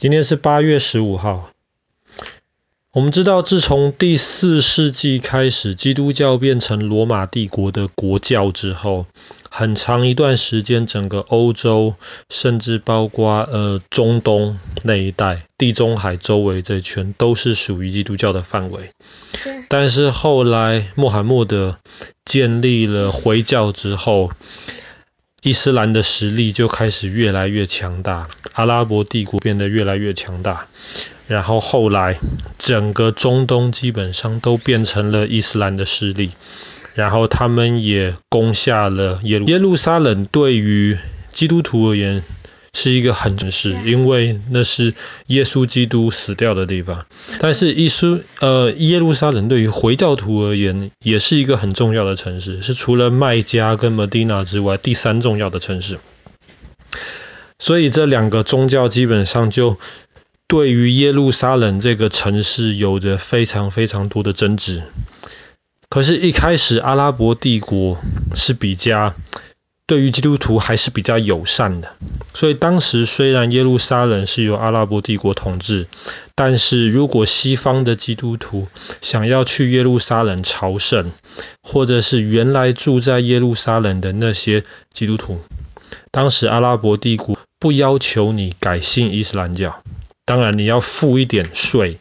[0.00, 1.50] 今天是八月十五号。
[2.90, 9.04] 我们知道，自从第四世纪开始，基督教变成罗马帝国的国教之后，
[9.50, 11.96] 很长一段时间，整个欧洲，
[12.30, 18.92] 甚至包括呃中东那一带、地中海周围这一圈，都是属于基督教的范围。
[19.68, 21.76] 但是后来穆罕默德
[22.24, 24.30] 建立了回教之后，
[25.42, 30.66] 伊斯兰的实力就开始越来越强大，阿拉伯帝国变得越来越强大，
[31.28, 32.18] 然后后来
[32.58, 36.32] 整个中东基本上都变成了伊斯兰的势力，
[36.92, 40.98] 然后他们也攻下了耶路耶路撒冷，对于
[41.32, 42.22] 基督徒而言，
[42.72, 44.94] 是一个很正式，因为那是
[45.26, 47.04] 耶稣基督死掉的地方。
[47.40, 55.98] 但是耶稣呃耶路撒冷对于回教徒而言，也是一个很重要的城市，是除了麦加跟麦地那之外第三重要的城市。
[57.58, 59.76] 所以这两个宗教基本上就
[60.46, 64.82] 对于耶路撒冷这个城市有着非常非常多的争执。
[65.88, 67.98] 可是，一开始阿拉伯帝国
[68.34, 69.14] 是比较。
[69.90, 71.88] 对于基督徒还是比较友善的，
[72.32, 75.88] 所以当时虽然耶路撒冷是由阿拉伯帝国统治，
[76.36, 78.68] 但是如果西方的基督徒
[79.00, 81.10] 想要去耶路撒冷朝圣，
[81.60, 85.40] 或者是原来住在耶路撒冷的那些基督徒，
[86.12, 89.82] 当时阿拉伯帝国不要求你改信伊斯兰教，
[90.24, 91.98] 当然你要付一点税。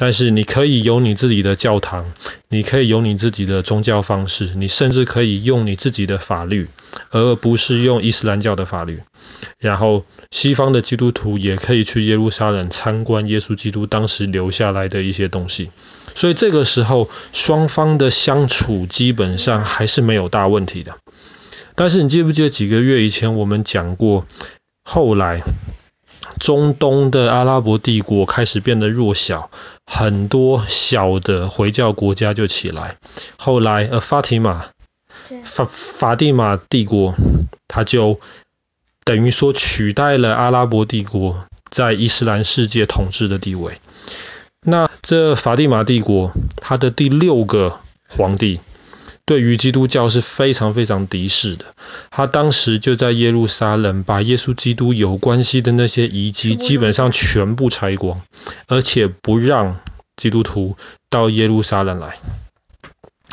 [0.00, 2.04] 但是你可以有你自己的教堂，
[2.48, 6.68] 你可以有你自己的宗教方式，你甚至可以用你自己的法律，
[7.10, 9.00] 而不是用伊斯兰教的法律。
[9.58, 15.72] 然后西方的基督徒也可以去耶路撒冷参观耶稣基督当时留下来的一些东西。
[16.14, 20.96] 所以这个时候双方的相处基本上还是没有大问题的。
[21.74, 24.26] 但是你记不记得几个月以前我们讲过，
[24.84, 25.42] 后来
[26.38, 29.50] 中东的阿拉伯帝国开始变得弱小。
[29.90, 32.96] 很多小的回教国家就起来，
[33.38, 34.66] 后来呃，法提玛
[35.44, 37.14] 法法蒂玛帝国，
[37.66, 38.20] 它就
[39.04, 43.80] 等于说取代了阿拉伯帝国在伊斯兰世界统治的地位。
[44.60, 47.78] 那这法蒂玛帝国，它的第六个
[48.08, 48.60] 皇帝
[49.28, 51.66] 对于基督教是非常非常敌视的。
[52.10, 58.22] 他当时就在耶路撒冷把耶稣基督有关系的那些遗迹基本上全部拆光。
[58.68, 59.80] 而且不让
[60.16, 60.78] 基督徒
[61.10, 62.16] 到耶路撒冷来。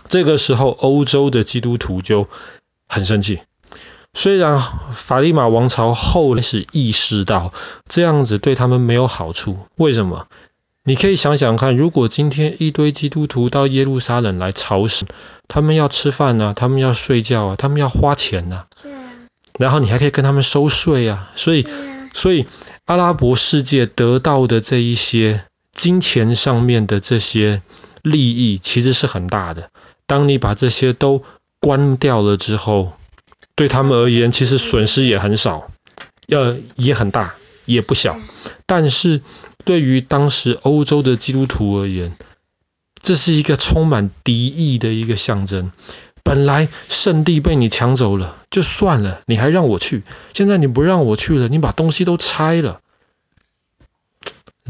[0.10, 2.28] 这个时候，欧洲的基督徒就
[2.90, 3.40] 很生气。
[4.14, 4.62] 虽然
[4.94, 7.54] 法利玛王朝后来是意识到
[7.88, 10.28] 这样子对他们没有好处，为什么？
[10.86, 15.08] 你可以想想看，如果今天一堆基督徒到耶路撒冷来朝圣，
[15.50, 18.68] 他们要吃饭啊，他们要睡觉啊，他们要花钱啊。
[19.60, 21.68] 然后你还可以跟他们收税啊，所以，
[22.14, 22.46] 所以。
[22.86, 27.64] 阿拉伯世界得到的这一些金钱上面的这些
[28.04, 29.72] 利益，其实是很大的。
[30.06, 31.24] 当你把这些都
[31.60, 32.94] 关掉了之后，
[33.56, 35.72] 对他们而言，其实损失也很少，
[36.28, 37.34] 要也很大，
[37.66, 38.20] 也不小。
[38.68, 39.22] 但是
[39.66, 42.16] 对于当时欧洲的基督徒而言，
[43.02, 45.72] 这是一个充满敌意的一个象征。
[46.24, 50.04] 本来圣地被你抢走了，就算了，你还让我去。
[50.34, 52.82] 现在你不让我去了，你把东西都拆了，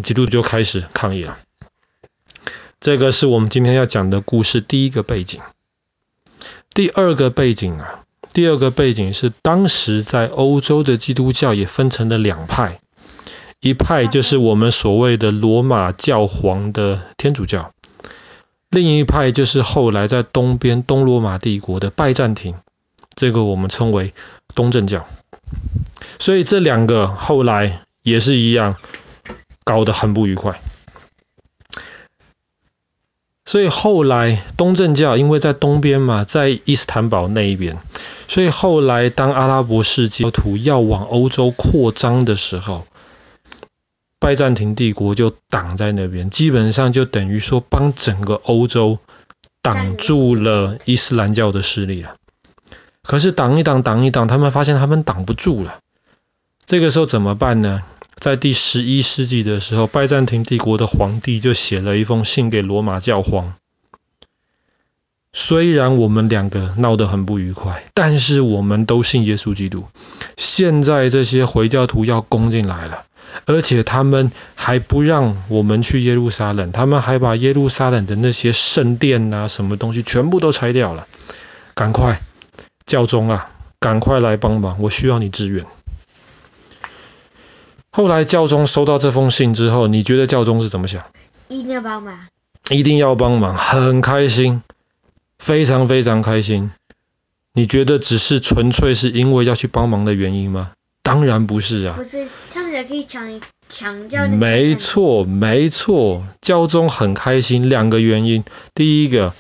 [0.04, 1.38] 基督就开始抗议了。
[2.82, 5.40] 这个是我们今天要讲的故事第一个背景。
[6.74, 8.04] 第二个背景啊，
[8.34, 12.82] 第二个背景是当时在欧洲的基督教也分成了两派，
[13.60, 17.72] 一派就是我们所谓的罗马教皇的天主教。
[18.70, 22.56] 另一派就是后来在东边东罗马帝国的拜占庭，
[23.16, 24.14] 这个我们称为
[24.54, 25.08] 东正教。
[26.20, 28.76] 所以这两个后来也是一样，
[29.64, 30.60] 搞得很不愉快。
[33.46, 37.78] 所以后来东正教因为在东边嘛，在伊斯坦堡那一边，
[38.28, 42.88] 所以后来当阿拉伯世界图要往欧洲扩张的时候，
[44.20, 49.00] 拜占庭帝国就挡在那边，基本上就等于说帮整个欧洲
[49.62, 52.16] 挡住了伊斯兰教的势力了。
[53.04, 55.80] 可是挡一挡，挡一挡，他们发现他们挡不住了。
[56.66, 57.84] 这个时候怎么办呢？
[58.16, 63.54] 在第十一世纪的时候，拜占庭帝国的皇帝就写了一封信给罗马教皇。
[65.34, 69.84] 虽然我们两个闹得很不愉快，但是我们都信耶稣基督。
[70.38, 73.04] 现在这些回教徒要攻进来了。
[73.46, 81.08] 而且他们还不让我们去耶路撒冷，他们还把耶路撒冷的那些圣殿啊、什么东西全部都拆掉了。
[81.76, 82.22] 赶快，
[82.86, 85.66] 教宗啊，赶快来帮忙，我需要你支援。
[87.92, 91.04] 后来教宗收到这封信之后，你觉得教宗是怎么想？
[91.48, 92.28] 一定要帮忙。
[92.70, 94.64] 一定要帮忙，很开心，
[95.38, 96.72] 非常非常开心。
[97.54, 100.72] 你觉得只是纯粹是因为要去帮忙的原因吗？
[101.04, 101.94] 当然不是啊。
[101.96, 102.28] 不是，
[102.76, 103.40] 他们也可以抢
[103.70, 104.28] 抢教。
[104.28, 108.44] 没错，没错，教宗很开心，两个原因。
[108.74, 109.34] 第一个，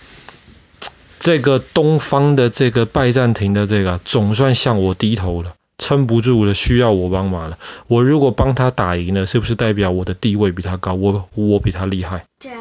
[1.19, 7.57] 这个东方的这个拜占庭的这个总算向我低头了，撑不住了，需要我帮忙了。
[7.87, 10.93] 我如果帮他打赢了，是不是代表我的地位比他高？
[10.93, 12.25] 我我比他厉害。
[12.39, 12.51] 对。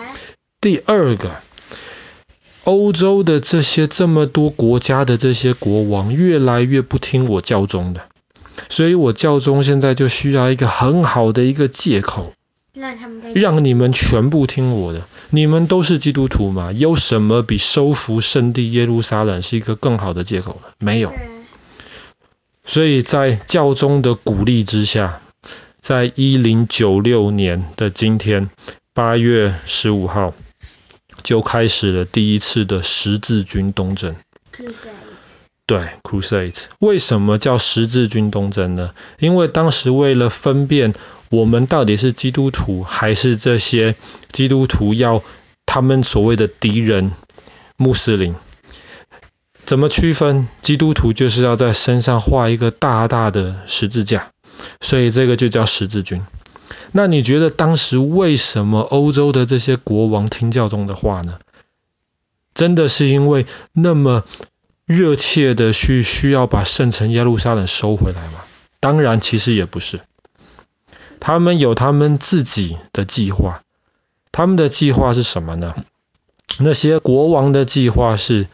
[0.60, 1.30] 第二个。
[2.64, 8.00] 欧洲的这些这么多国家的这些国王越来越不听我教宗的，
[8.68, 12.32] 所以我教宗现在就需要一个很好的一个借口，
[13.34, 15.02] 让你们全部听我的。
[15.30, 20.68] 你们都是基督徒嘛，有什么比收复圣地耶路撒冷是一个更好的借口呢？
[20.78, 21.12] 没有。
[22.64, 25.20] 所以在教宗的鼓励之下，
[25.80, 28.50] 在一零九六年的今天，
[28.92, 30.34] 八月十五号。
[31.22, 34.14] 就开始了第一次的十字军东征。
[35.66, 36.66] 对，Crusades。
[36.78, 38.94] 为什么叫十字军东征呢？
[39.18, 40.92] 因为当时为了分辨
[41.30, 43.96] 我们到底是基督徒还是这些
[44.30, 45.22] 基督徒要
[45.64, 47.12] 他们所谓的敌人
[47.76, 48.34] 穆斯林，
[49.64, 50.48] 怎么区分？
[50.60, 54.32] 基督徒就是要在身上画一个大大的十字架，
[54.82, 56.22] 所以这个就叫十字军。
[56.92, 61.38] 那你觉得当时为什么欧洲的这些国王听教宗的话呢？
[62.52, 64.22] 真的是因为那么
[64.86, 68.40] 热切的去需要把圣城耶路撒冷收回来吗？
[68.80, 70.00] 当然，其实也不是。
[71.20, 73.62] 他们有他们自己的计划。
[74.30, 75.74] 他们的计划是什么呢？
[76.58, 78.46] 那些国王的计划是：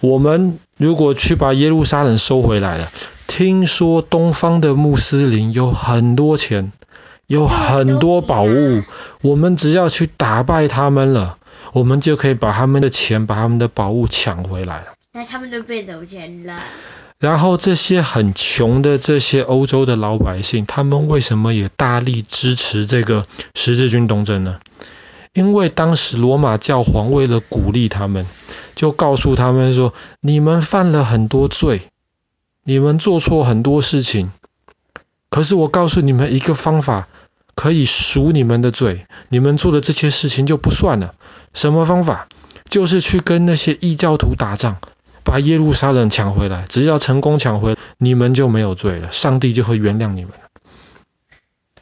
[0.00, 2.90] 我们如果去把耶路撒冷收回来了，
[3.26, 6.72] 听说东方的穆斯林有很多钱。
[7.28, 8.84] 有很多宝物，
[9.20, 11.38] 我们只要去打败他们了，
[11.72, 14.95] 我们就可以把他们的钱、把他们的宝物抢回来了。
[15.16, 16.60] 那他们都被有钱了。
[17.18, 24.60] 然后这些很穷的这些欧洲的老百姓，他们为什么也大力支持这个十字军东征呢？
[25.32, 28.26] 因为当时罗马教皇为了鼓励他们，
[28.74, 31.80] 就告诉他们说：你们犯了很多罪，
[32.62, 34.30] 你们做错很多事情。
[35.30, 37.08] 可是我告诉你们一个方法，
[37.54, 41.14] 可以赎你们的罪，你们做的这些事情就不算了。
[41.54, 42.28] 什么方法？
[42.68, 44.78] 就是去跟那些异教徒打仗，
[45.26, 46.64] 把耶路撒冷抢回来。
[46.70, 50.32] 只要成功抢回，你们就没有罪了，上帝就会原谅你们。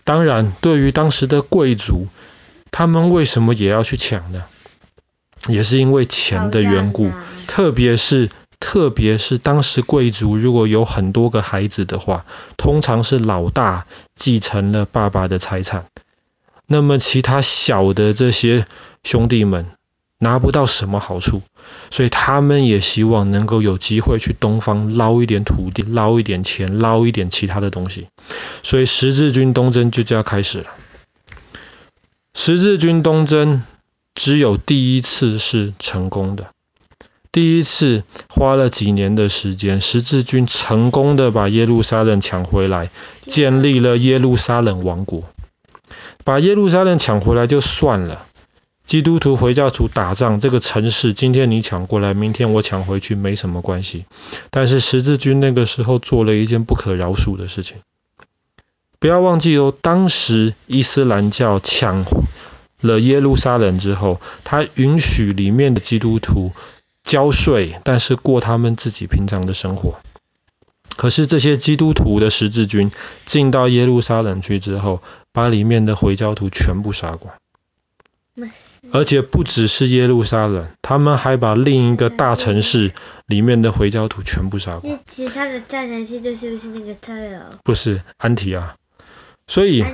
[0.02, 2.08] 当然，对于当时的贵族，
[2.73, 4.43] 他们为什么也要去抢呢？
[5.46, 7.12] 也是因为钱的缘故，
[7.46, 8.31] 特别是。
[8.61, 12.25] 特别是当时贵族如果有很多个孩子的话，
[12.56, 15.85] 通常是老大继承了爸爸的财产，
[16.67, 18.67] 那么其他小的这些
[19.02, 19.67] 兄弟们
[20.25, 21.43] 拿不到什么好处，
[21.91, 28.09] 所以他们也希望能够有机会去东方捞一点土地、捞一点钱、捞一点其他的东西，
[28.62, 30.67] 所以十字军东征就这样开始了。
[32.35, 33.62] 十字军东征
[34.15, 36.49] 只有第一次是成功的。
[37.31, 42.91] 第一次花了几年的时间，十字军成功的把耶路撒冷抢回来，
[43.26, 45.25] 建立了耶路撒冷王国。
[46.25, 48.25] 把耶路撒冷抢回来就算了，
[48.85, 54.05] 基督徒回教徒打仗，这个城市今天你抢过来，明天我抢回去，没什么关系。
[54.50, 57.79] 但是十字军那个时候做了一件不可饶恕的事情，
[58.99, 62.05] 不要忘记哦，当时伊斯兰教抢
[62.81, 66.53] 了耶路撒冷之后，他允许里面的基督徒。
[67.07, 70.00] 交税，但是过他们自己平常的生活。
[70.97, 72.91] 可是这些基督徒的十字军
[73.26, 77.35] 进到耶路撒冷去之后，把里面的回教徒全部杀光。
[78.91, 82.93] 而且不只是耶路撒冷，他们还把另一个大城市
[83.26, 84.99] 里面的回教徒全部杀光。
[85.07, 87.50] 其他的大城市就是不是那个特尔？
[87.62, 88.76] 不是安提阿。
[89.47, 89.85] 所以，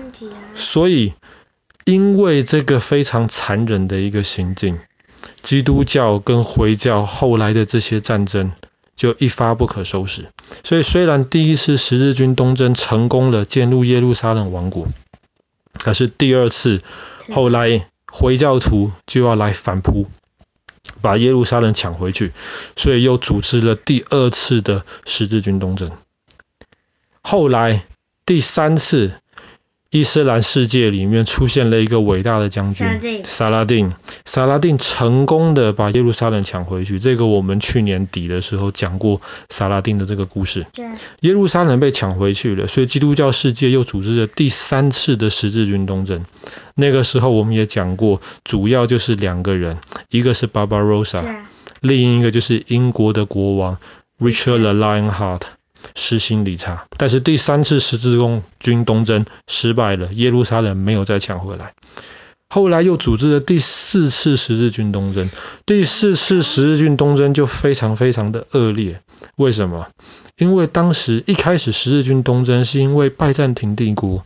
[0.54, 1.14] 所以
[1.84, 4.78] 因为这个非常残忍的一个行径。
[5.42, 8.52] 基督教跟回教后来的这些战争
[8.94, 10.28] 就一发不可收拾，
[10.64, 14.88] 所以虽然第一次十字军东征成功了，建入耶路撒冷王国，
[15.72, 16.82] 可是第二次
[17.32, 20.10] 后来回教徒就要来反扑，
[21.00, 22.32] 把耶路撒冷抢回去，
[22.76, 25.90] 所以又组织了第二次的十字军东征。
[27.22, 27.84] 后来
[28.26, 29.14] 第三次。
[29.90, 32.86] 伊斯兰世界里面出现了一个伟大的将军，
[33.24, 33.92] 萨拉丁。
[34.24, 40.64] 萨拉丁成功的把耶路撒冷抢回去，这个我们去年底的时候讲过萨拉丁的这个故事。
[40.72, 40.84] 对。
[41.22, 46.24] 耶路撒冷被抢回去了，所以基督教世界又组织了第三次的十字军东征。
[46.76, 49.78] 那个时候我们也讲过，主要就是两个人，
[50.08, 51.24] 一个是 Barbarossa，
[51.80, 53.78] 另一个就是英国的国王
[54.20, 55.40] Richard the Lionheart，
[55.94, 56.84] 实行理查。
[56.96, 58.18] 但是第三次十字
[58.58, 61.72] 军东征失败了，耶路撒冷没有再抢回来。
[62.52, 65.30] 后来又组织了第四次十字军东征，
[65.66, 69.00] 第四次十字军东征就非常非常的恶劣。
[69.36, 69.86] 为什么？
[70.36, 74.24] 因为当时一开始十字军东征是因为拜占庭帝国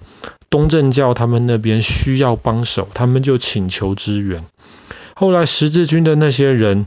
[0.48, 4.42] 东正教他们那边需要帮手，他们就请求支援。
[5.14, 6.86] 后来十字军的那些人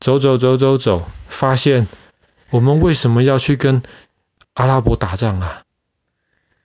[0.00, 1.86] 走走走走走，发现
[2.50, 3.82] 我们为什么要去跟
[4.54, 5.62] 阿拉伯打仗啊？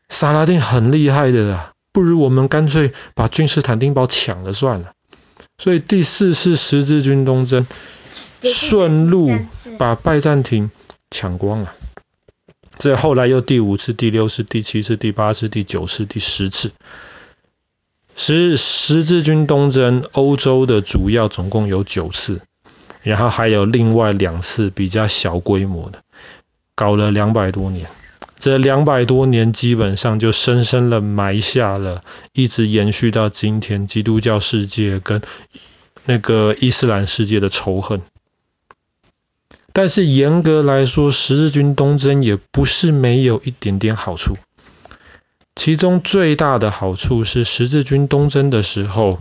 [0.09, 1.73] 萨拉丁很厉害的啊！
[1.91, 4.93] 不如我们干脆把君士坦丁堡抢了算了。
[5.57, 7.67] 所以第四次十字军东征
[8.41, 9.31] 顺路
[9.77, 10.71] 把拜占庭
[11.11, 11.73] 抢光了。
[12.77, 16.71] 这后来又第五次、第六次、第七次、第八次、第九次、第十次
[18.15, 22.41] 十十字军东征，欧洲的主要总共有九次，
[23.03, 25.99] 然后还有另外两次比较小规模的，
[26.73, 27.87] 搞了两百多年。
[28.39, 32.01] 这两百多年基本上就深深的埋下了，
[32.33, 35.21] 一直延续到今天基督教世界跟
[36.05, 38.01] 那个伊斯兰世界的仇恨。
[39.71, 44.37] 但是严格来说，十字军东征也不是没有一点点好处。
[45.55, 49.19] 其中最大的好处是十字军东征的时候。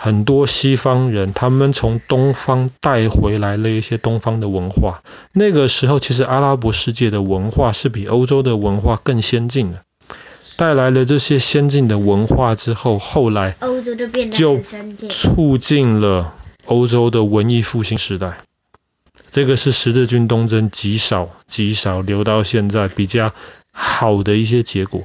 [0.00, 5.02] 很多西方人，他们从东方带回来了一些东方的文化。
[5.32, 9.82] 那个时候，其实阿拉伯世界的文化是比欧洲的文化更先进的。
[10.56, 14.56] 带来了这些先进的文化之后，后来欧洲就变得就
[15.08, 16.32] 促进了
[16.66, 18.38] 欧洲的文艺复兴时代。
[19.32, 23.32] 这个是十字军东征极少极少留到现在比较
[23.72, 25.02] 好的一些结果。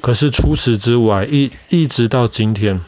[0.00, 2.80] 可是除此之外，一一直到今天。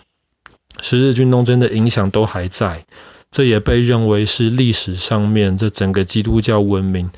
[0.93, 2.85] 十字军东征的影响都还在，
[3.31, 7.11] 这也被认为是历史上面这整个基督教文明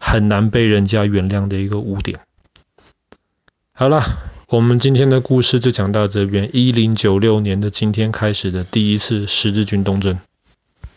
[0.00, 2.20] 很难被人家原谅的一个污点。
[3.74, 4.02] 好了，
[4.48, 6.48] 我们今天的故事就讲到这边。
[6.54, 10.18] 一零九六年的今天开始的第一次十字军东征。